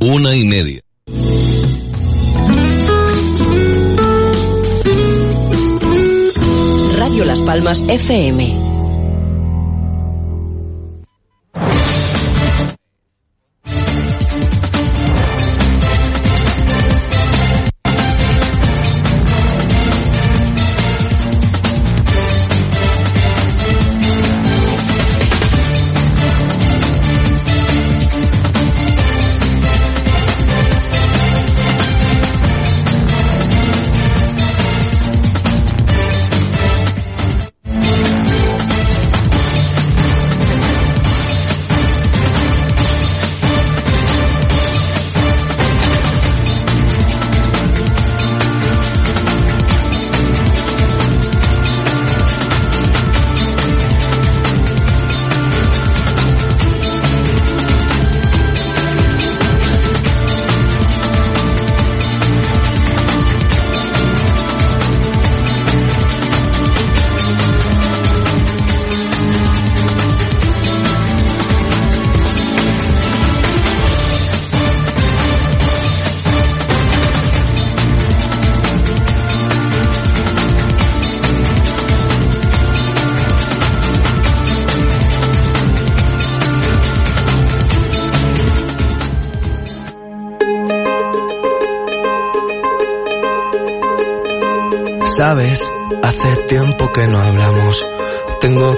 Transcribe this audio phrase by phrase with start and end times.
[0.00, 0.82] Una y media.
[6.96, 8.67] Radio Las Palmas FM.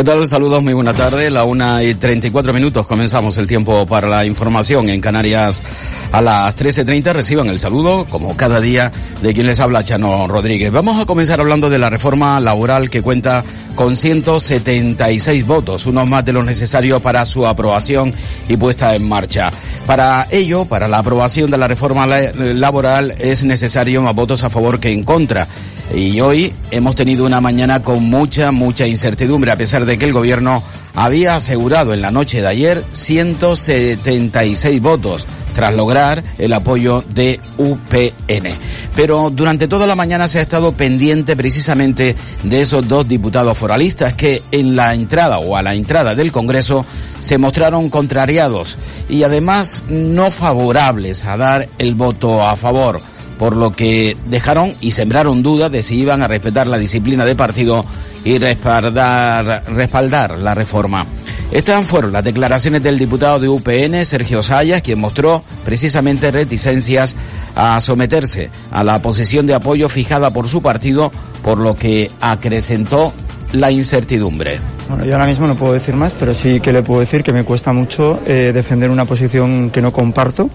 [0.00, 0.26] ¿Qué tal?
[0.26, 1.30] Saludos, muy buena tarde.
[1.30, 5.62] La una y treinta y cuatro minutos comenzamos el tiempo para la información en Canarias
[6.10, 8.90] a las 13.30 reciban el saludo, como cada día,
[9.22, 10.72] de quien les habla Chano Rodríguez.
[10.72, 13.44] Vamos a comenzar hablando de la reforma laboral que cuenta
[13.76, 18.12] con 176 votos, uno más de lo necesario para su aprobación
[18.48, 19.52] y puesta en marcha.
[19.86, 24.80] Para ello, para la aprobación de la reforma laboral es necesario más votos a favor
[24.80, 25.46] que en contra.
[25.94, 30.12] Y hoy hemos tenido una mañana con mucha, mucha incertidumbre, a pesar de que el
[30.12, 30.62] gobierno
[30.94, 38.54] había asegurado en la noche de ayer 176 votos tras lograr el apoyo de UPN.
[38.94, 42.14] Pero durante toda la mañana se ha estado pendiente precisamente
[42.44, 46.86] de esos dos diputados foralistas que en la entrada o a la entrada del Congreso
[47.18, 48.78] se mostraron contrariados
[49.08, 53.00] y además no favorables a dar el voto a favor
[53.40, 57.34] por lo que dejaron y sembraron dudas de si iban a respetar la disciplina de
[57.34, 57.86] partido
[58.22, 61.06] y respaldar, respaldar la reforma.
[61.50, 67.16] Estas fueron las declaraciones del diputado de UPN, Sergio Sayas, quien mostró precisamente reticencias
[67.54, 71.10] a someterse a la posición de apoyo fijada por su partido,
[71.42, 73.10] por lo que acrecentó
[73.52, 74.60] la incertidumbre.
[74.88, 77.32] Bueno, yo ahora mismo no puedo decir más, pero sí que le puedo decir que
[77.32, 80.50] me cuesta mucho eh, defender una posición que no comparto.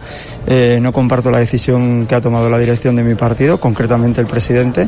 [0.46, 4.28] Eh, no comparto la decisión que ha tomado la dirección de mi partido, concretamente el
[4.28, 4.88] presidente,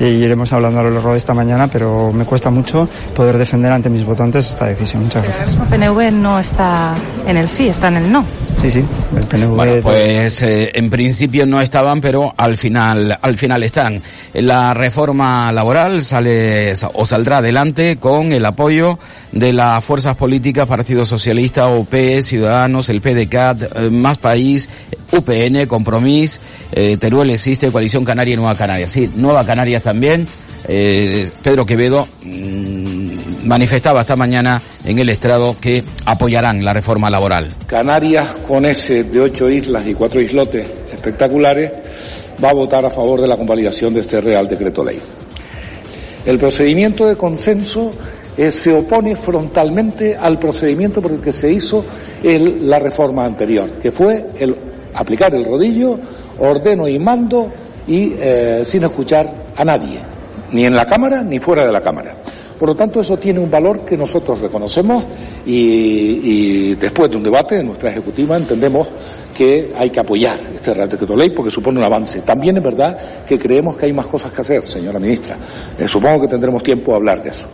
[0.00, 3.72] y iremos hablando a lo largo de esta mañana, pero me cuesta mucho poder defender
[3.72, 5.02] ante mis votantes esta decisión.
[5.02, 5.56] Muchas gracias.
[5.72, 6.94] El PNV no está
[7.26, 8.24] en el sí, está en el no.
[8.62, 8.84] Sí, sí,
[9.14, 9.54] el PNV.
[9.54, 14.02] Bueno, pues eh, en principio no estaban, pero al final, al final están.
[14.32, 18.98] La reforma laboral sale o saldrá adelante con el apoyo
[19.32, 24.68] de las fuerzas políticas, Partido Socialista, OP, Ciudadanos, el PDCAT, eh, Más País,
[25.12, 26.40] UPN, Compromís,
[26.72, 28.88] eh, Teruel existe, Coalición Canaria y Nueva Canaria.
[28.88, 30.26] Sí, Nueva Canarias también.
[30.66, 37.50] Eh, Pedro Quevedo mm, manifestaba esta mañana en el estrado que apoyarán la reforma laboral.
[37.66, 41.70] Canarias, con ese de ocho islas y cuatro islotes espectaculares,
[42.42, 44.98] va a votar a favor de la convalidación de este Real Decreto Ley.
[46.26, 47.90] El procedimiento de consenso
[48.36, 51.84] eh, se opone frontalmente al procedimiento por el que se hizo
[52.22, 54.56] la reforma anterior, que fue el
[54.94, 55.98] aplicar el rodillo,
[56.38, 57.50] ordeno y mando
[57.86, 60.00] y eh, sin escuchar a nadie,
[60.52, 62.16] ni en la Cámara ni fuera de la Cámara.
[62.58, 65.04] Por lo tanto, eso tiene un valor que nosotros reconocemos
[65.44, 68.88] y, y después de un debate en nuestra ejecutiva entendemos
[69.34, 72.22] que hay que apoyar este Real Ley porque supone un avance.
[72.22, 72.96] También es verdad
[73.26, 75.36] que creemos que hay más cosas que hacer, señora ministra.
[75.78, 77.48] Eh, supongo que tendremos tiempo a hablar de eso.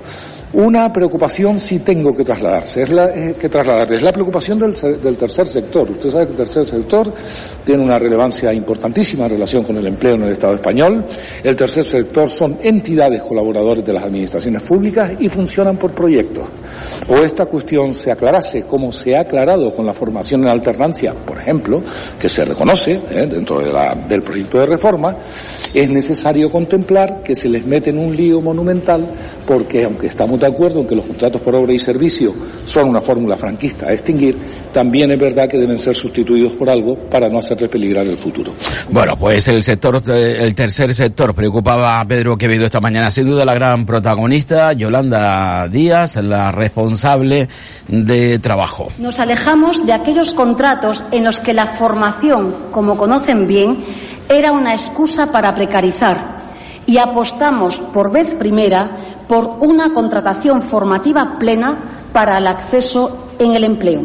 [0.52, 5.16] Una preocupación sí tengo que trasladarse, es la, eh, que es la preocupación del, del
[5.16, 5.88] tercer sector.
[5.88, 7.12] Usted sabe que el tercer sector
[7.64, 11.04] tiene una relevancia importantísima en relación con el empleo en el Estado español.
[11.44, 16.48] El tercer sector son entidades colaboradores de las administraciones públicas y funcionan por proyectos.
[17.08, 21.38] O esta cuestión se aclarase, como se ha aclarado con la formación en alternancia, por
[21.38, 21.80] ejemplo,
[22.18, 25.16] que se reconoce eh, dentro de la- del proyecto de reforma,
[25.72, 29.12] es necesario contemplar que se les mete en un lío monumental
[29.46, 32.34] porque aunque estamos de acuerdo en que los contratos por obra y servicio
[32.64, 34.36] son una fórmula franquista a extinguir,
[34.72, 38.52] también es verdad que deben ser sustituidos por algo para no hacerle peligrar el futuro.
[38.90, 43.10] Bueno, pues el sector, eh, el tercer sector preocupaba a Pedro Quevedo esta mañana.
[43.10, 47.48] Sin duda la gran protagonista, Yolanda Díaz, la responsable
[47.88, 48.88] de trabajo.
[48.98, 53.78] Nos alejamos de aquellos contratos en los que la formación, como conocen bien,
[54.28, 56.40] era una excusa para precarizar
[56.86, 58.90] y apostamos por vez primera
[59.30, 61.78] por una contratación formativa plena
[62.12, 64.02] para el acceso en el empleo.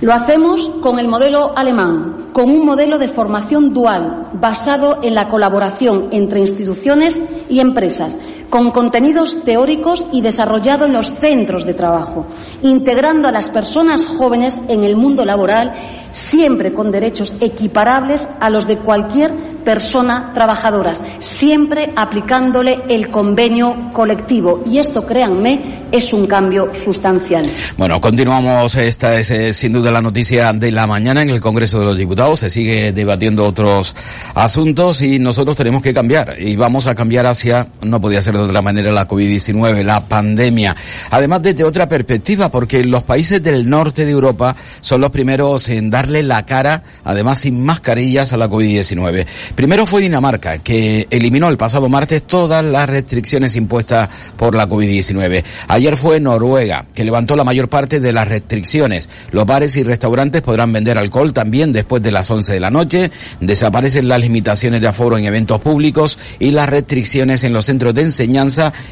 [0.00, 5.28] Lo hacemos con el modelo alemán, con un modelo de formación dual basado en la
[5.28, 8.18] colaboración entre instituciones y empresas,
[8.50, 12.26] con contenidos teóricos y desarrollado en los centros de trabajo,
[12.62, 15.74] integrando a las personas jóvenes en el mundo laboral,
[16.12, 19.32] siempre con derechos equiparables a los de cualquier
[19.66, 24.62] persona trabajadora, siempre aplicándole el convenio colectivo.
[24.64, 27.50] Y esto, créanme, es un cambio sustancial.
[27.76, 28.76] Bueno, continuamos.
[28.76, 31.96] Esta es eh, sin duda la noticia de la mañana en el Congreso de los
[31.96, 32.40] Diputados.
[32.40, 33.96] Se sigue debatiendo otros
[34.34, 36.40] asuntos y nosotros tenemos que cambiar.
[36.40, 40.76] Y vamos a cambiar hacia, no podía ser de otra manera, la COVID-19, la pandemia.
[41.10, 45.90] Además, desde otra perspectiva, porque los países del norte de Europa son los primeros en
[45.90, 49.26] darle la cara, además sin mascarillas, a la COVID-19.
[49.54, 55.44] Primero fue Dinamarca, que eliminó el pasado martes todas las restricciones impuestas por la COVID-19.
[55.68, 59.08] Ayer fue Noruega, que levantó la mayor parte de las restricciones.
[59.30, 63.10] Los bares y restaurantes podrán vender alcohol también después de las 11 de la noche.
[63.40, 68.02] Desaparecen las limitaciones de aforo en eventos públicos y las restricciones en los centros de
[68.02, 68.25] enseñanza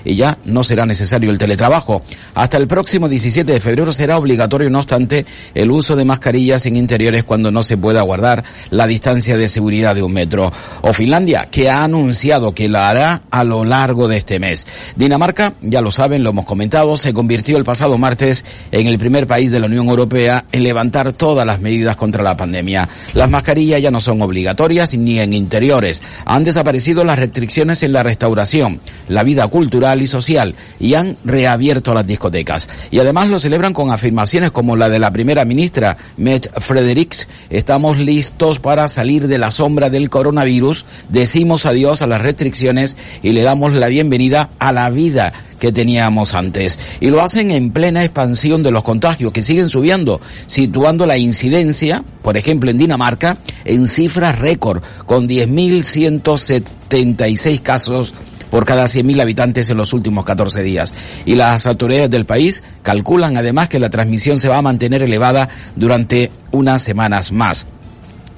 [0.05, 2.03] y ya no será necesario el teletrabajo.
[2.35, 6.77] Hasta el próximo 17 de febrero será obligatorio, no obstante, el uso de mascarillas en
[6.77, 10.53] interiores cuando no se pueda guardar la distancia de seguridad de un metro.
[10.83, 14.67] O Finlandia, que ha anunciado que la hará a lo largo de este mes.
[14.97, 19.27] Dinamarca, ya lo saben, lo hemos comentado, se convirtió el pasado martes en el primer
[19.27, 22.89] país de la Unión Europea en levantar todas las medidas contra la pandemia.
[23.15, 26.03] Las mascarillas ya no son obligatorias ni en interiores.
[26.25, 31.95] Han desaparecido las restricciones en la restauración, la vida cultural y social y han reabierto
[31.95, 32.69] las discotecas.
[32.91, 37.99] Y además lo celebran con afirmaciones como la de la primera ministra, Frederiksen Fredericks, estamos
[37.99, 43.43] listos para salir de la sombra del coronavirus, decimos adiós a las restricciones y le
[43.43, 46.79] damos la bienvenida a la vida que teníamos antes.
[47.01, 52.05] Y lo hacen en plena expansión de los contagios que siguen subiendo, situando la incidencia,
[52.23, 58.13] por ejemplo en Dinamarca, en cifras récord, con 10.176 casos
[58.55, 60.95] por cada 100.000 habitantes en los últimos 14 días.
[61.27, 65.49] Y las autoridades del país calculan además que la transmisión se va a mantener elevada
[65.75, 67.67] durante unas semanas más.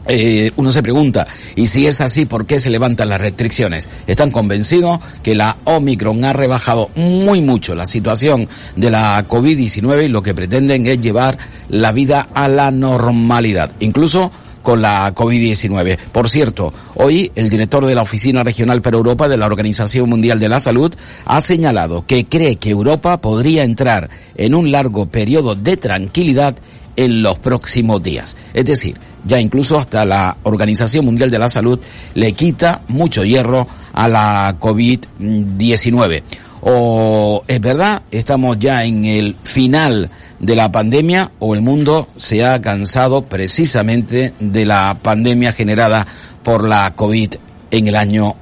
[0.08, 3.90] Eh, uno se pregunta, y si es así, ¿por qué se levantan las restricciones?
[4.06, 10.08] Están convencidos que la Omicron ha rebajado muy mucho la situación de la COVID-19 y
[10.08, 11.36] lo que pretenden es llevar
[11.68, 13.70] la vida a la normalidad.
[13.80, 14.32] Incluso
[14.66, 15.96] con la COVID-19.
[16.10, 20.40] Por cierto, hoy el director de la Oficina Regional para Europa de la Organización Mundial
[20.40, 20.92] de la Salud
[21.24, 26.56] ha señalado que cree que Europa podría entrar en un largo periodo de tranquilidad
[26.96, 28.36] en los próximos días.
[28.54, 31.78] Es decir, ya incluso hasta la Organización Mundial de la Salud
[32.14, 36.22] le quita mucho hierro a la COVID-19.
[36.62, 42.44] O es verdad, estamos ya en el final de la pandemia o el mundo se
[42.44, 46.06] ha cansado precisamente de la pandemia generada
[46.42, 47.34] por la COVID
[47.70, 48.36] en el año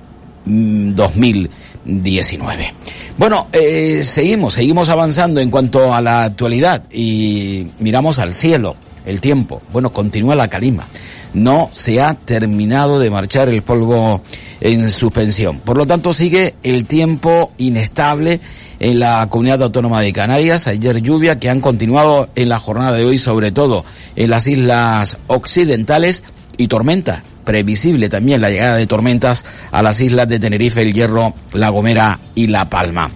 [0.44, 2.72] 2019.
[2.72, 2.74] Mm,
[3.16, 8.74] bueno, eh, seguimos, seguimos avanzando en cuanto a la actualidad y miramos al cielo,
[9.06, 9.62] el tiempo.
[9.72, 10.88] Bueno, continúa la calima.
[11.34, 14.22] No se ha terminado de marchar el polvo
[14.60, 15.58] en suspensión.
[15.58, 18.40] Por lo tanto, sigue el tiempo inestable
[18.78, 20.68] en la comunidad autónoma de Canarias.
[20.68, 25.16] Ayer lluvia que han continuado en la jornada de hoy, sobre todo en las islas
[25.26, 26.24] occidentales
[26.56, 27.24] y tormenta.
[27.44, 32.20] Previsible también la llegada de tormentas a las islas de Tenerife, El Hierro, La Gomera
[32.34, 33.10] y La Palma.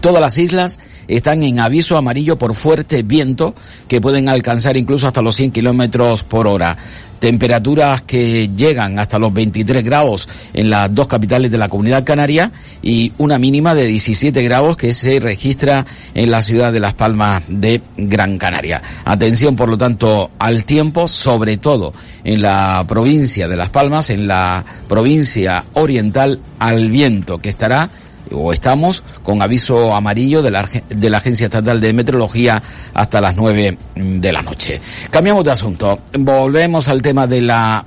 [0.00, 3.54] Todas las islas están en aviso amarillo por fuerte viento
[3.88, 6.76] que pueden alcanzar incluso hasta los 100 kilómetros por hora.
[7.18, 12.50] Temperaturas que llegan hasta los 23 grados en las dos capitales de la comunidad canaria
[12.82, 17.44] y una mínima de 17 grados que se registra en la ciudad de Las Palmas
[17.46, 18.82] de Gran Canaria.
[19.04, 21.92] Atención, por lo tanto, al tiempo, sobre todo
[22.24, 27.88] en la provincia de Las Palmas, en la provincia oriental, al viento que estará
[28.34, 32.62] o estamos con aviso amarillo de la, de la Agencia Estatal de Meteorología
[32.94, 34.80] hasta las 9 de la noche.
[35.10, 36.00] Cambiamos de asunto.
[36.12, 37.84] Volvemos al tema de la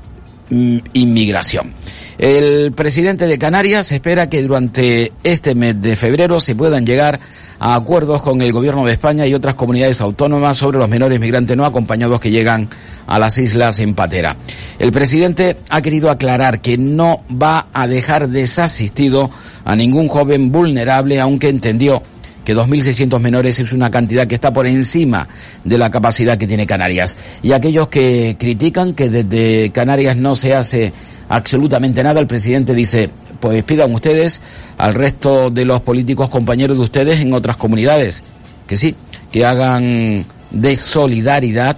[0.50, 1.74] mm, inmigración.
[2.18, 7.20] El presidente de Canarias espera que durante este mes de febrero se puedan llegar
[7.60, 11.56] a acuerdos con el gobierno de España y otras comunidades autónomas sobre los menores migrantes
[11.56, 12.70] no acompañados que llegan
[13.08, 14.36] a las islas en patera.
[14.80, 19.30] El presidente ha querido aclarar que no va a dejar desasistido
[19.64, 22.02] a ningún joven vulnerable, aunque entendió
[22.46, 25.28] que 2.600 menores es una cantidad que está por encima
[25.64, 27.18] de la capacidad que tiene Canarias.
[27.42, 30.94] Y aquellos que critican que desde Canarias no se hace
[31.28, 33.10] absolutamente nada, el presidente dice,
[33.40, 34.42] pues pidan ustedes
[34.78, 38.24] al resto de los políticos compañeros de ustedes en otras comunidades,
[38.68, 38.96] que sí,
[39.32, 41.78] que hagan de solidaridad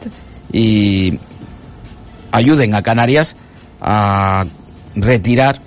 [0.52, 1.18] y
[2.32, 3.36] ayuden a Canarias
[3.82, 4.46] a
[4.96, 5.62] retirar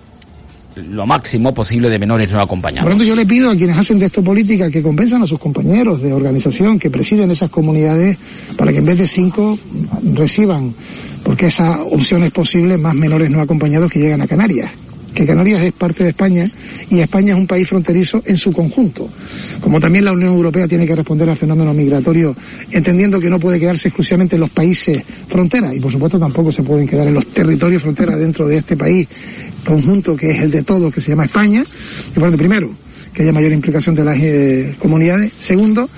[0.77, 2.85] lo máximo posible de menores no acompañados.
[2.85, 5.39] Por tanto, yo le pido a quienes hacen de esto política que compensan a sus
[5.39, 8.17] compañeros de organización que presiden esas comunidades
[8.57, 9.59] para que en vez de cinco
[10.15, 10.75] reciban,
[11.25, 14.71] porque esa opción es posible, más menores no acompañados que llegan a Canarias
[15.15, 16.49] que Canarias es parte de España
[16.91, 19.09] y España es un país fronterizo en su conjunto.
[19.61, 22.37] Como también la Unión Europea tiene que responder al fenómeno migratorio,
[22.71, 26.63] entendiendo que no puede quedarse exclusivamente en los países fronteras y por supuesto tampoco se
[26.63, 29.09] pueden quedar en los territorios fronteras dentro de este país
[29.65, 31.65] conjunto que es el de todos, que se llama España.
[32.17, 32.71] Y por primero,
[33.13, 35.33] que haya mayor implicación de las eh, comunidades.
[35.39, 35.89] Segundo,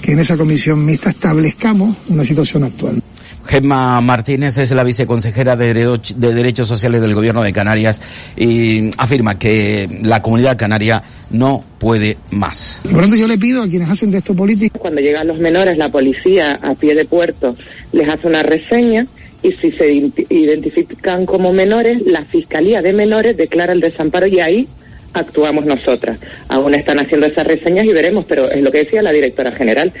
[0.00, 3.02] que en esa comisión mixta establezcamos una situación actual.
[3.48, 8.00] Gemma Martínez es la viceconsejera de, de, Derechos Sociales del Gobierno de Canarias
[8.36, 12.80] y afirma que la comunidad canaria no puede más.
[12.82, 14.78] Por lo tanto, yo le pido a quienes hacen de esto política.
[14.78, 17.56] Cuando llegan los menores, la policía a pie de puerto
[17.92, 19.06] les hace una reseña
[19.42, 19.90] y si se
[20.28, 24.68] identifican como menores, la Fiscalía de Menores declara el desamparo y ahí
[25.14, 26.18] actuamos nosotras.
[26.48, 29.92] Aún están haciendo esas reseñas y veremos, pero es lo que decía la directora general.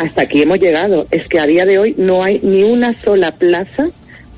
[0.00, 1.06] Hasta aquí hemos llegado.
[1.10, 3.90] Es que a día de hoy no hay ni una sola plaza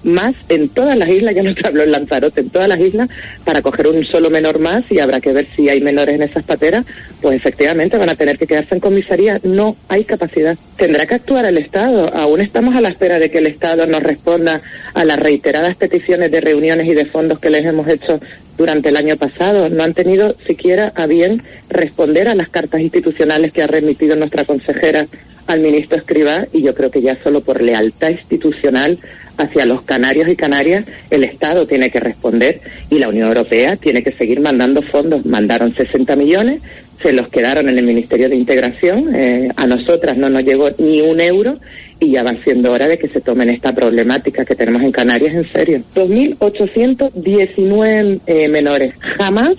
[0.03, 3.09] más en todas las islas, ya no te hablo en Lanzarote, en todas las islas,
[3.45, 6.45] para coger un solo menor más y habrá que ver si hay menores en esas
[6.45, 6.85] pateras,
[7.21, 9.41] pues efectivamente van a tener que quedarse en comisaría.
[9.43, 10.57] No hay capacidad.
[10.77, 12.15] Tendrá que actuar el Estado.
[12.15, 14.61] Aún estamos a la espera de que el Estado nos responda
[14.95, 18.21] a las reiteradas peticiones de reuniones y de fondos que les hemos hecho
[18.57, 19.69] durante el año pasado.
[19.69, 24.45] No han tenido siquiera a bien responder a las cartas institucionales que ha remitido nuestra
[24.45, 25.07] consejera
[25.47, 28.99] al ministro Escribá y yo creo que ya solo por lealtad institucional
[29.43, 34.03] hacia los canarios y canarias el Estado tiene que responder y la Unión Europea tiene
[34.03, 35.27] que seguir mandando fondos.
[35.27, 36.61] Mandaron 60 millones,
[37.03, 41.01] se los quedaron en el Ministerio de Integración, eh, a nosotras no nos llegó ni
[41.01, 41.57] un euro
[42.01, 45.35] y ya va siendo hora de que se tomen esta problemática que tenemos en Canarias
[45.35, 45.83] en serio.
[45.95, 48.95] 2.819 eh, menores.
[48.99, 49.55] Jamás,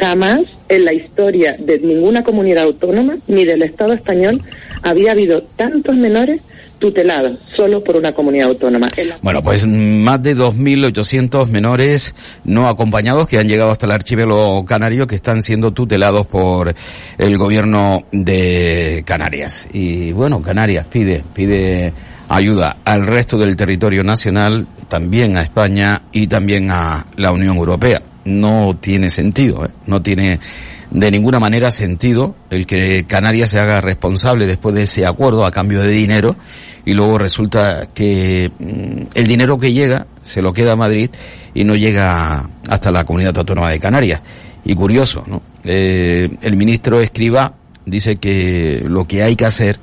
[0.00, 4.42] jamás en la historia de ninguna comunidad autónoma ni del Estado español
[4.82, 6.40] había habido tantos menores
[6.78, 8.88] tutelados solo por una comunidad autónoma.
[9.22, 15.06] Bueno, pues más de 2.800 menores no acompañados que han llegado hasta el archivelo canario
[15.06, 16.74] que están siendo tutelados por
[17.18, 19.66] el gobierno de Canarias.
[19.72, 21.92] Y bueno, Canarias pide, pide
[22.28, 28.02] ayuda al resto del territorio nacional, también a España y también a la Unión Europea.
[28.24, 29.70] No tiene sentido, ¿eh?
[29.86, 30.40] no tiene
[30.90, 35.50] de ninguna manera sentido el que Canarias se haga responsable después de ese acuerdo a
[35.50, 36.36] cambio de dinero
[36.84, 41.10] y luego resulta que mm, el dinero que llega se lo queda a Madrid
[41.54, 44.20] y no llega hasta la comunidad autónoma de Canarias.
[44.64, 45.42] Y curioso, ¿no?
[45.64, 49.78] Eh, el ministro Escriba dice que lo que hay que hacer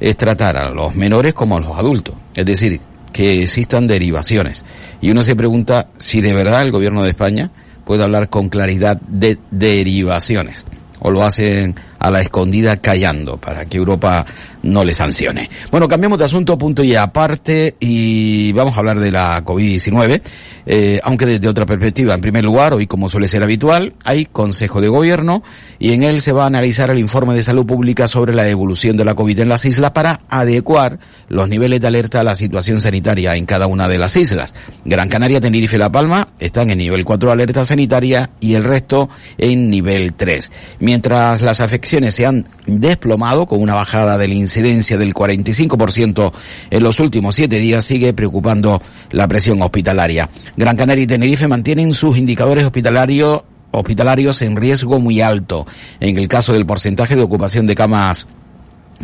[0.00, 2.80] es tratar a los menores como a los adultos, es decir,
[3.12, 4.64] que existan derivaciones.
[5.00, 7.50] Y uno se pregunta si de verdad el gobierno de España
[7.84, 10.66] puede hablar con claridad de derivaciones
[11.00, 11.74] o lo hacen
[12.04, 14.26] a la escondida callando para que Europa
[14.62, 15.48] no le sancione.
[15.70, 20.20] Bueno, cambiamos de asunto, punto y aparte, y vamos a hablar de la COVID-19,
[20.66, 22.12] eh, aunque desde otra perspectiva.
[22.12, 25.42] En primer lugar, hoy como suele ser habitual, hay Consejo de Gobierno
[25.78, 28.98] y en él se va a analizar el informe de salud pública sobre la evolución
[28.98, 32.82] de la COVID en las islas para adecuar los niveles de alerta a la situación
[32.82, 34.54] sanitaria en cada una de las islas.
[34.84, 38.64] Gran Canaria, Tenerife y La Palma están en nivel 4 de alerta sanitaria y el
[38.64, 39.08] resto
[39.38, 40.52] en nivel 3.
[40.80, 46.32] Mientras las afecciones se han desplomado con una bajada de la incidencia del 45%
[46.70, 50.28] en los últimos siete días, sigue preocupando la presión hospitalaria.
[50.56, 55.66] Gran Canaria y Tenerife mantienen sus indicadores hospitalarios hospitalarios en riesgo muy alto.
[56.00, 58.26] En el caso del porcentaje de ocupación de camas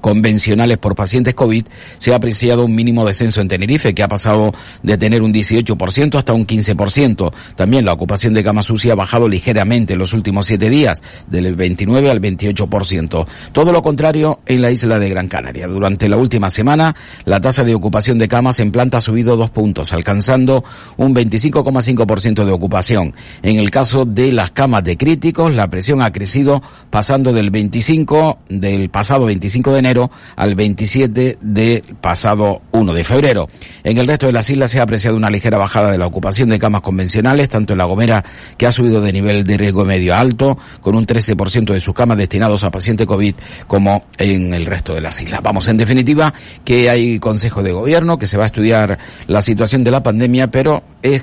[0.00, 1.66] convencionales por pacientes COVID,
[1.98, 6.16] se ha apreciado un mínimo descenso en Tenerife, que ha pasado de tener un 18%
[6.16, 7.32] hasta un 15%.
[7.56, 11.54] También la ocupación de cama sucia ha bajado ligeramente en los últimos siete días, del
[11.54, 13.26] 29 al 28%.
[13.52, 15.66] Todo lo contrario en la isla de Gran Canaria.
[15.66, 19.50] Durante la última semana, la tasa de ocupación de camas en planta ha subido dos
[19.50, 20.64] puntos, alcanzando
[20.96, 23.14] un 25,5% de ocupación.
[23.42, 28.38] En el caso de las camas de críticos, la presión ha crecido pasando del 25
[28.48, 33.48] del pasado 25 de enero al 27 del pasado 1 de febrero.
[33.82, 36.48] En el resto de las islas se ha apreciado una ligera bajada de la ocupación
[36.48, 38.24] de camas convencionales, tanto en La Gomera,
[38.56, 42.16] que ha subido de nivel de riesgo medio alto, con un 13% de sus camas
[42.16, 43.34] destinados a pacientes COVID,
[43.66, 45.40] como en el resto de las islas.
[45.42, 46.32] Vamos, en definitiva,
[46.64, 50.50] que hay Consejo de Gobierno, que se va a estudiar la situación de la pandemia,
[50.50, 51.22] pero es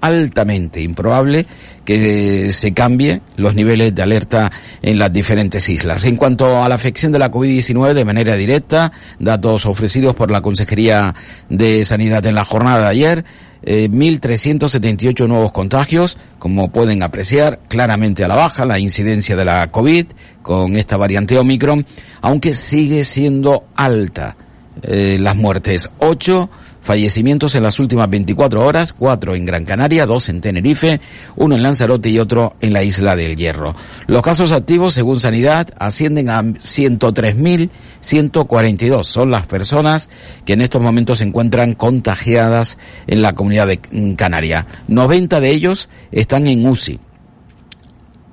[0.00, 1.46] altamente improbable
[1.84, 4.50] que se cambie los niveles de alerta
[4.82, 6.04] en las diferentes islas.
[6.04, 10.40] En cuanto a la afección de la COVID-19 de manera directa, datos ofrecidos por la
[10.40, 11.14] Consejería
[11.48, 13.24] de Sanidad en la jornada de ayer,
[13.64, 19.70] 1.378 eh, nuevos contagios, como pueden apreciar, claramente a la baja la incidencia de la
[19.70, 20.06] COVID
[20.42, 21.86] con esta variante Omicron,
[22.20, 24.36] aunque sigue siendo alta
[24.82, 25.90] eh, las muertes.
[25.98, 26.50] 8
[26.86, 31.00] Fallecimientos en las últimas 24 horas, cuatro en Gran Canaria, dos en Tenerife,
[31.34, 33.74] uno en Lanzarote y otro en la isla del Hierro.
[34.06, 39.02] Los casos activos, según Sanidad, ascienden a 103.142.
[39.02, 40.08] Son las personas
[40.44, 43.80] que en estos momentos se encuentran contagiadas en la comunidad de
[44.14, 44.68] Canaria.
[44.86, 47.00] 90 de ellos están en UCI.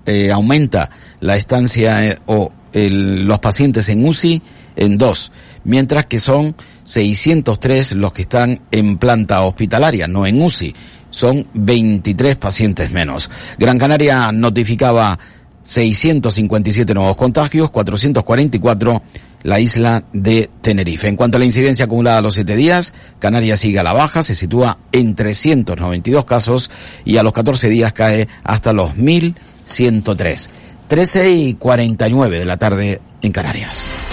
[0.06, 4.44] Eh, aumenta la estancia eh, o los pacientes en UCI
[4.76, 5.32] en dos,
[5.64, 10.76] mientras que son 603 los que están en planta hospitalaria, no en UCI.
[11.10, 13.30] Son 23 pacientes menos.
[13.60, 15.20] Gran Canaria notificaba
[15.62, 19.02] 657 nuevos contagios, 444
[19.44, 21.08] la isla de Tenerife.
[21.08, 24.24] En cuanto a la incidencia acumulada a los siete días, Canarias sigue a la baja,
[24.24, 26.72] se sitúa en 392 casos
[27.06, 30.50] y a los 14 días cae hasta los 1103.
[30.88, 34.13] 13 y 49 de la tarde en Canarias.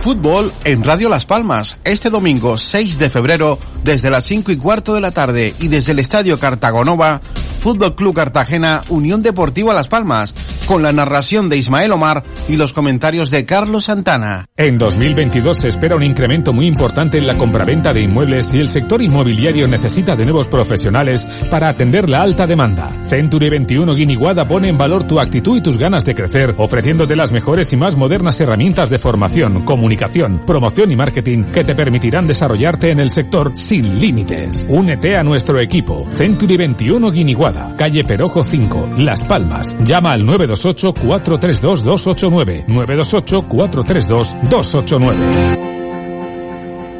[0.00, 4.94] Fútbol en Radio Las Palmas, este domingo 6 de febrero, desde las 5 y cuarto
[4.94, 7.20] de la tarde y desde el Estadio Cartagonova,
[7.60, 10.34] Fútbol Club Cartagena, Unión Deportiva Las Palmas,
[10.66, 14.46] con la narración de Ismael Omar y los comentarios de Carlos Santana.
[14.56, 18.68] En 2022 se espera un incremento muy importante en la compraventa de inmuebles y el
[18.68, 22.90] sector inmobiliario necesita de nuevos profesionales para atender la alta demanda.
[23.08, 27.32] Century 21 Guiniguada pone en valor tu actitud y tus ganas de crecer, ofreciéndote las
[27.32, 32.90] mejores y más modernas herramientas de formación, comunicación, promoción y marketing que te permitirán desarrollarte
[32.90, 34.66] en el sector sin límites.
[34.68, 36.06] Únete a nuestro equipo.
[36.14, 39.76] Century 21 Guiniguada, calle Perojo 5, Las Palmas.
[39.84, 42.64] Llama al 928 432 289.
[42.66, 45.78] 928 432 289.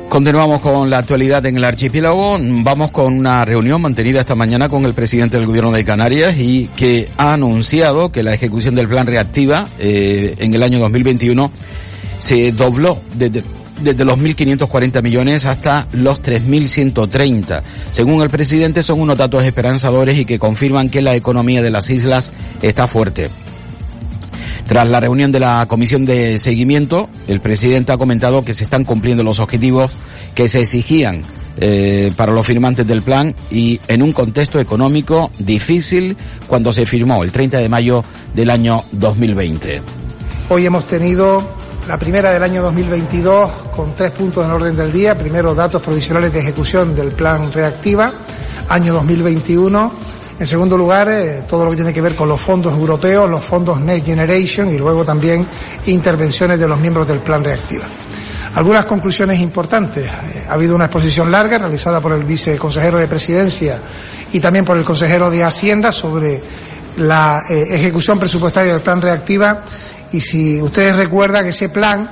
[0.09, 2.39] Continuamos con la actualidad en el archipiélago.
[2.41, 6.69] Vamos con una reunión mantenida esta mañana con el presidente del gobierno de Canarias y
[6.69, 11.51] que ha anunciado que la ejecución del plan reactiva eh, en el año 2021
[12.19, 13.45] se dobló desde,
[13.83, 17.63] desde los 1.540 millones hasta los 3.130.
[17.91, 21.91] Según el presidente son unos datos esperanzadores y que confirman que la economía de las
[21.91, 23.31] islas está fuerte.
[24.67, 28.85] Tras la reunión de la comisión de seguimiento, el presidente ha comentado que se están
[28.85, 29.93] cumpliendo los objetivos
[30.35, 31.23] que se exigían
[31.61, 37.25] eh, para los firmantes del plan y en un contexto económico difícil cuando se firmó
[37.25, 39.83] el 30 de mayo del año 2020.
[40.51, 41.58] Hoy hemos tenido
[41.89, 45.17] la primera del año 2022 con tres puntos en orden del día.
[45.17, 48.13] Primero, datos provisionales de ejecución del plan Reactiva,
[48.69, 52.73] año 2021 en segundo lugar, eh, todo lo que tiene que ver con los fondos
[52.73, 55.45] europeos, los fondos Next Generation y luego también
[55.87, 57.87] intervenciones de los miembros del Plan Reactiva.
[58.55, 60.05] Algunas conclusiones importantes.
[60.05, 63.81] Eh, ha habido una exposición larga realizada por el viceconsejero de Presidencia
[64.33, 66.41] y también por el consejero de Hacienda sobre
[66.99, 69.65] la eh, ejecución presupuestaria del Plan Reactiva
[70.13, 72.11] y si ustedes recuerdan ese plan,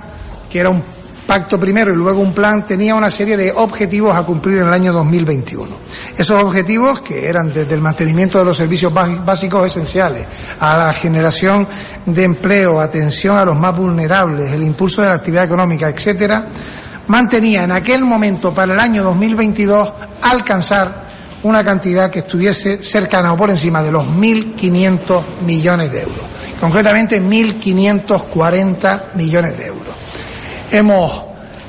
[0.50, 0.82] que era un
[1.26, 4.72] pacto primero y luego un plan, tenía una serie de objetivos a cumplir en el
[4.72, 5.76] año 2021.
[6.16, 10.24] Esos objetivos, que eran desde el mantenimiento de los servicios básicos esenciales,
[10.60, 11.66] a la generación
[12.06, 16.46] de empleo, atención a los más vulnerables, el impulso de la actividad económica, etcétera,
[17.08, 21.05] mantenía en aquel momento para el año 2022 alcanzar
[21.46, 26.26] una cantidad que estuviese cercana o por encima de los 1.500 millones de euros,
[26.60, 29.94] concretamente 1.540 millones de euros.
[30.70, 31.22] Hemos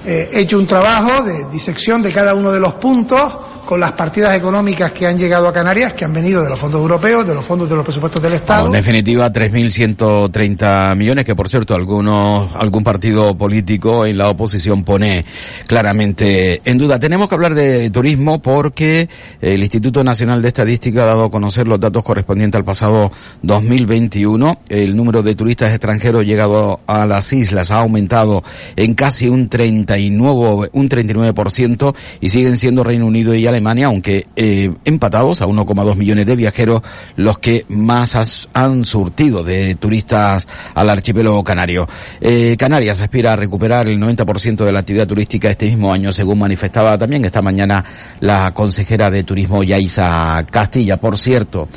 [0.06, 3.38] eh, hecho un trabajo de disección de cada uno de los puntos
[3.68, 6.80] con las partidas económicas que han llegado a Canarias, que han venido de los fondos
[6.80, 8.68] europeos, de los fondos de los presupuestos del Estado.
[8.68, 15.26] en definitiva, 3.130 millones, que por cierto, algunos, algún partido político en la oposición pone
[15.68, 16.98] claramente en duda.
[16.98, 19.10] Tenemos que hablar de turismo porque
[19.42, 24.62] el Instituto Nacional de Estadística ha dado a conocer los datos correspondientes al pasado 2021.
[24.70, 28.46] El número de turistas extranjeros llegado a las islas ha aumentado
[28.78, 34.72] en casi un 39, un 39% y siguen siendo Reino Unido y Alemania, aunque eh,
[34.86, 36.82] empatados a 1,2 millones de viajeros,
[37.16, 41.88] los que más han surtido de turistas al archipiélago canario.
[42.22, 46.40] Eh, Canarias aspira a recuperar el 90% de la actividad turística este mismo año, según
[46.40, 47.84] manifestaba también esta mañana
[48.20, 50.98] la consejera de Turismo Yaisa Castilla.
[50.98, 51.68] Por cierto,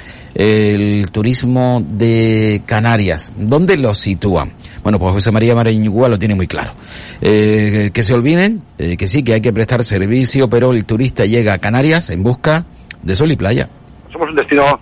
[0.41, 4.53] el turismo de Canarias, ¿dónde lo sitúan?
[4.83, 6.73] Bueno, pues José María Mariñugua lo tiene muy claro.
[7.21, 11.27] Eh, que se olviden eh, que sí, que hay que prestar servicio, pero el turista
[11.27, 12.65] llega a Canarias en busca
[13.03, 13.69] de sol y playa.
[14.11, 14.81] Somos un destino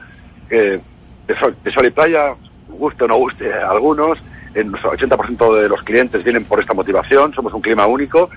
[0.49, 0.79] eh,
[1.27, 2.35] de, sol, y playa,
[2.69, 4.17] guste o no guste a algunos.
[4.55, 7.35] El 80% de los clientes vienen por esta motivación.
[7.35, 8.31] Somos un clima único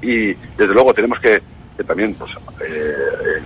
[0.00, 1.42] y desde luego tenemos que,
[1.86, 2.30] también pues,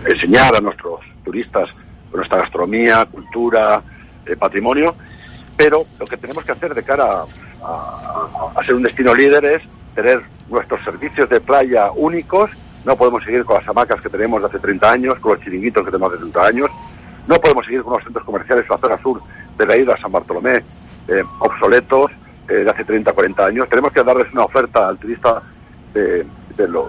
[0.06, 1.68] enseñar a nuestros turistas
[2.12, 3.82] nuestra gastronomía, cultura,
[4.38, 4.94] patrimonio
[5.60, 7.24] pero lo que tenemos que hacer de cara
[7.62, 9.62] a, ser un destino líder es
[9.94, 12.50] tener nuestros servicios de playa únicos.
[12.86, 15.84] No podemos seguir con las hamacas que tenemos de hace 30 años, con los chiringuitos
[15.84, 16.70] que tenemos de 30 años.
[17.28, 19.20] No podemos seguir con los centros comerciales en la zona sur
[19.58, 20.64] de la isla San Bartolomé
[21.08, 22.10] eh, obsoletos
[22.48, 23.68] eh, de hace 30, 40 años.
[23.68, 25.42] Tenemos que darles una oferta al turista
[25.92, 26.24] de
[26.56, 26.88] lo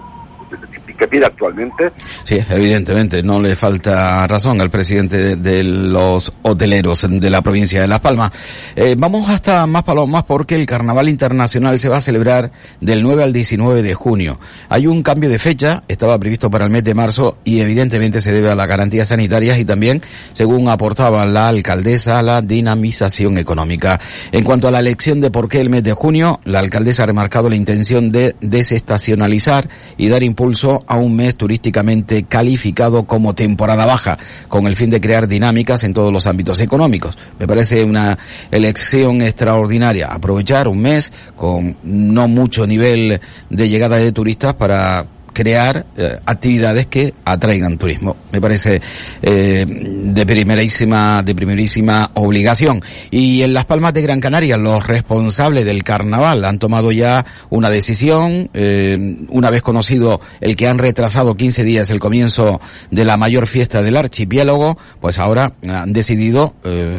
[1.02, 1.90] que pide actualmente.
[2.22, 7.88] Sí, evidentemente, no le falta razón al presidente de, los hoteleros de la provincia de
[7.88, 8.30] Las Palmas.
[8.76, 13.24] Eh, vamos hasta más palomas porque el Carnaval Internacional se va a celebrar del 9
[13.24, 14.38] al 19 de junio.
[14.68, 18.32] Hay un cambio de fecha, estaba previsto para el mes de marzo y evidentemente se
[18.32, 20.00] debe a las garantías sanitarias y también,
[20.32, 24.00] según aportaba la alcaldesa, a la dinamización económica.
[24.30, 27.06] En cuanto a la elección de por qué el mes de junio, la alcaldesa ha
[27.06, 30.41] remarcado la intención de desestacionalizar y dar impulso
[30.88, 35.94] a un mes turísticamente calificado como temporada baja, con el fin de crear dinámicas en
[35.94, 37.16] todos los ámbitos económicos.
[37.38, 38.18] Me parece una
[38.50, 45.86] elección extraordinaria, aprovechar un mes con no mucho nivel de llegada de turistas para crear
[45.96, 48.16] eh, actividades que atraigan turismo.
[48.30, 48.80] Me parece
[49.22, 52.82] eh, de primerísima, de primerísima obligación.
[53.10, 57.70] Y en Las Palmas de Gran Canaria, los responsables del carnaval han tomado ya una
[57.70, 63.16] decisión, eh, una vez conocido el que han retrasado 15 días el comienzo de la
[63.16, 66.54] mayor fiesta del archipiélago, pues ahora han decidido,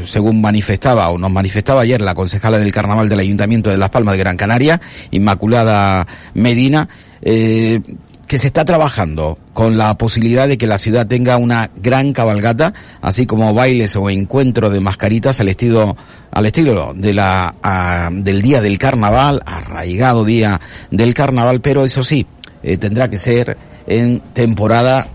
[0.05, 4.13] según manifestaba o nos manifestaba ayer la concejala del carnaval del Ayuntamiento de Las Palmas
[4.13, 6.89] de Gran Canaria, Inmaculada Medina,
[7.21, 7.79] eh,
[8.27, 12.73] que se está trabajando con la posibilidad de que la ciudad tenga una gran cabalgata,
[13.01, 15.95] así como bailes o encuentros de mascaritas al estilo,
[16.31, 20.59] al estilo de la, del día del carnaval, arraigado día
[20.89, 22.25] del carnaval, pero eso sí,
[22.63, 25.07] eh, tendrá que ser en temporada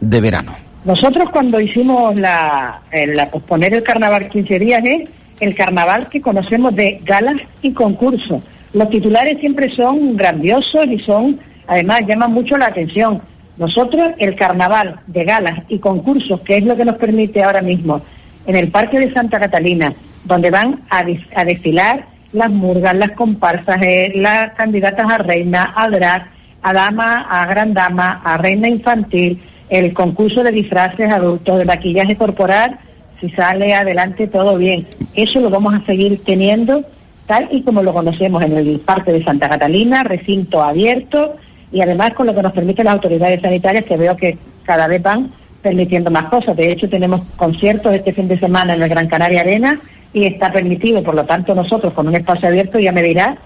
[0.00, 0.52] de verano.
[0.84, 5.08] Nosotros cuando hicimos la, la posponer el carnaval 15 días es
[5.40, 8.44] el carnaval que conocemos de galas y concursos.
[8.72, 13.20] Los titulares siempre son grandiosos y son además llama mucho la atención.
[13.56, 18.02] Nosotros el carnaval de galas y concursos, que es lo que nos permite ahora mismo
[18.46, 19.92] en el Parque de Santa Catalina,
[20.24, 21.04] donde van a,
[21.44, 26.30] desfilar las murgas, las comparsas, eh, las candidatas a reina, a drag,
[26.62, 32.16] a dama, a gran dama, a reina infantil, el concurso de disfraces adultos, de maquillaje
[32.16, 32.78] corporal,
[33.20, 34.86] si sale adelante todo bien.
[35.14, 36.84] Eso lo vamos a seguir teniendo
[37.26, 41.36] tal y como lo conocemos en el Parque de Santa Catalina, recinto abierto,
[41.72, 45.02] y además con lo que nos permiten las autoridades sanitarias que veo que cada vez
[45.02, 45.30] van
[45.62, 46.56] permitiendo más cosas.
[46.56, 49.78] De hecho, tenemos conciertos este fin de semana en el Gran Canaria Arena
[50.12, 53.36] y está permitido, por lo tanto nosotros con un espacio abierto ya me dirá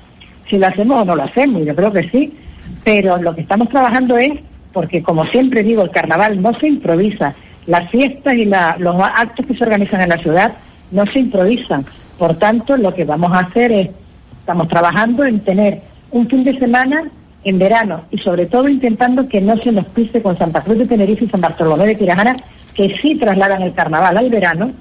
[0.51, 2.37] si lo hacemos o no lo hacemos, yo creo que sí,
[2.85, 4.33] pero lo que estamos trabajando es,
[4.73, 7.35] porque como siempre digo, el carnaval no se improvisa,
[7.67, 10.53] las fiestas y los actos que se organizan en la ciudad
[10.91, 11.85] no se improvisan,
[12.19, 13.89] por tanto lo que vamos a hacer es,
[14.41, 15.81] estamos trabajando en tener
[16.11, 17.05] un fin de semana
[17.45, 20.87] en verano y sobre todo intentando que no se nos pise con Santa Cruz de
[20.87, 22.37] Tenerife y San Bartolomé de Tirajana,
[22.75, 24.73] que sí trasladan el carnaval al verano,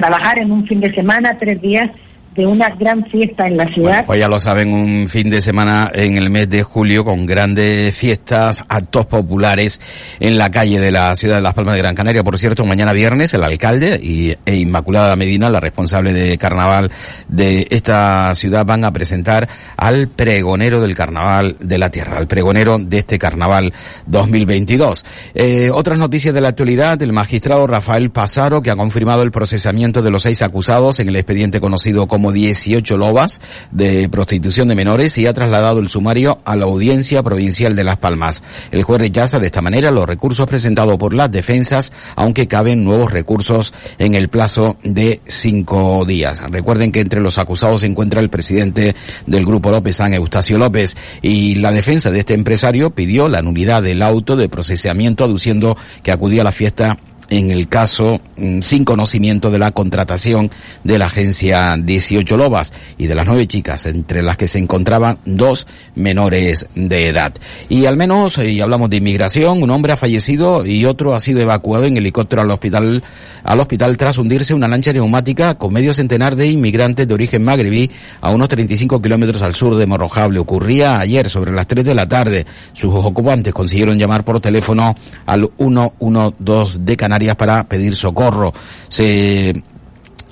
[0.00, 1.90] trabajar en un fin de semana, tres días
[2.38, 4.06] de una gran fiesta en la ciudad.
[4.06, 7.96] pues ya lo saben, un fin de semana en el mes de julio con grandes
[7.96, 9.80] fiestas, actos populares
[10.20, 12.22] en la calle de la ciudad de Las Palmas de Gran Canaria.
[12.22, 16.92] Por cierto, mañana viernes el alcalde y, e Inmaculada Medina, la responsable de carnaval
[17.26, 22.78] de esta ciudad, van a presentar al pregonero del carnaval de la tierra, al pregonero
[22.78, 23.74] de este carnaval
[24.06, 25.04] 2022.
[25.34, 30.02] Eh, otras noticias de la actualidad, el magistrado Rafael Pasaro, que ha confirmado el procesamiento
[30.02, 35.16] de los seis acusados en el expediente conocido como 18 lobas de prostitución de menores
[35.18, 38.42] y ha trasladado el sumario a la Audiencia Provincial de Las Palmas.
[38.70, 43.12] El juez rechaza de esta manera los recursos presentados por las defensas, aunque caben nuevos
[43.12, 46.40] recursos en el plazo de cinco días.
[46.50, 48.94] Recuerden que entre los acusados se encuentra el presidente
[49.26, 53.82] del Grupo López, San Eustacio López, y la defensa de este empresario pidió la nulidad
[53.82, 56.98] del auto de procesamiento aduciendo que acudía a la fiesta
[57.30, 60.50] en el caso mm, sin conocimiento de la contratación
[60.84, 65.18] de la agencia 18 Lobas y de las nueve chicas, entre las que se encontraban
[65.24, 67.34] dos menores de edad.
[67.68, 71.40] Y al menos, y hablamos de inmigración, un hombre ha fallecido y otro ha sido
[71.40, 73.02] evacuado en helicóptero al hospital,
[73.44, 77.90] al hospital tras hundirse una lancha neumática con medio centenar de inmigrantes de origen magrebí
[78.20, 80.38] a unos 35 kilómetros al sur de Morrojable.
[80.38, 82.46] Ocurría ayer sobre las 3 de la tarde.
[82.72, 84.94] Sus ocupantes consiguieron llamar por teléfono
[85.26, 88.52] al 112 de Canarias para pedir socorro.
[88.88, 89.62] Se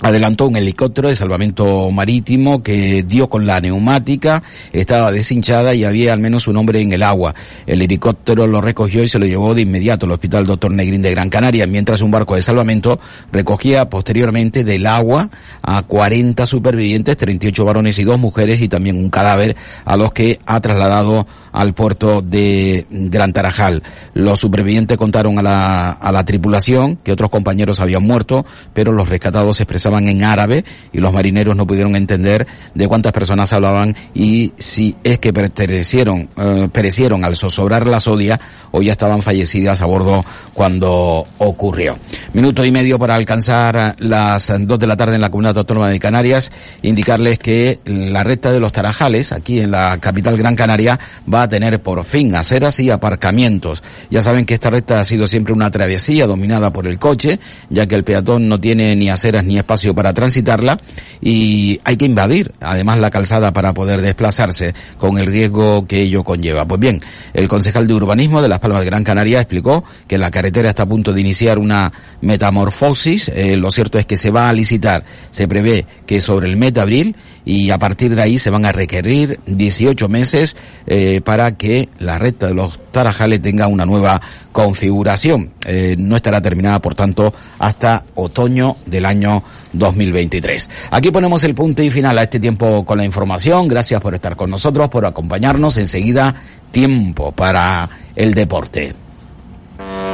[0.01, 6.13] adelantó un helicóptero de salvamento marítimo que dio con la neumática, estaba deshinchada y había
[6.13, 7.35] al menos un hombre en el agua.
[7.67, 11.11] El helicóptero lo recogió y se lo llevó de inmediato al Hospital Doctor Negrín de
[11.11, 13.01] Gran Canaria, mientras un barco de salvamento
[13.33, 15.31] recogía posteriormente del agua
[15.63, 20.39] a 40 supervivientes, 38 varones y dos mujeres y también un cadáver a los que
[20.47, 23.83] ha trasladado al puerto de Gran Tarajal.
[24.13, 29.09] Los supervivientes contaron a la, a la tripulación que otros compañeros habían muerto, pero los
[29.09, 34.53] rescatados expresaron en árabe y los marineros no pudieron entender de cuántas personas hablaban y
[34.59, 38.39] si es que perecieron, eh, perecieron al zozobrar la sodia
[38.71, 41.99] o ya estaban fallecidas a bordo cuando ocurrió.
[42.35, 45.99] Minuto y medio para alcanzar las dos de la tarde en la Comunidad Autónoma de
[45.99, 46.53] Canarias.
[46.83, 50.99] Indicarles que la recta de los Tarajales, aquí en la capital Gran Canaria,
[51.33, 53.83] va a tener por fin aceras y aparcamientos.
[54.11, 57.39] Ya saben que esta recta ha sido siempre una travesía dominada por el coche,
[57.71, 60.79] ya que el peatón no tiene ni aceras ni espacio para transitarla
[61.21, 66.25] y hay que invadir además la calzada para poder desplazarse con el riesgo que ello
[66.25, 66.67] conlleva.
[66.67, 67.01] Pues bien,
[67.35, 70.85] el concejal de urbanismo de Las Palmas de Gran Canaria explicó que la carretera está
[70.85, 73.29] a punto de iniciar una metamorfosis.
[73.29, 76.75] Eh, lo cierto es que se va a licitar, se prevé que sobre el mes
[76.75, 80.57] de abril y a partir de ahí se van a requerir 18 meses
[80.87, 84.23] eh, para que la recta de los Tarajales tenga una nueva
[84.53, 85.53] configuración.
[85.67, 89.43] Eh, no estará terminada, por tanto, hasta otoño del año
[89.75, 90.71] 2023.
[90.93, 93.69] Aquí ponemos el punto y final a este tiempo con la información.
[93.69, 95.77] Gracias por estar con nosotros, por acompañarnos.
[95.77, 96.35] Enseguida,
[96.71, 99.06] tiempo para el deporte.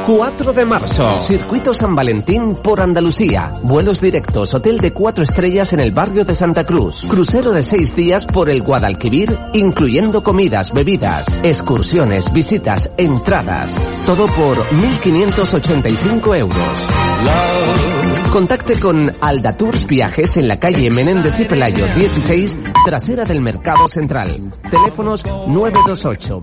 [0.05, 3.53] 4 de marzo, Circuito San Valentín por Andalucía.
[3.63, 6.95] Vuelos directos, hotel de 4 estrellas en el barrio de Santa Cruz.
[7.07, 13.71] Crucero de 6 días por el Guadalquivir, incluyendo comidas, bebidas, excursiones, visitas, entradas.
[14.05, 16.93] Todo por 1.585 euros.
[18.33, 22.51] Contacte con Alda Tours Viajes en la calle Menéndez y Pelayo 16,
[22.83, 24.27] trasera del Mercado Central.
[24.69, 26.39] Teléfonos 928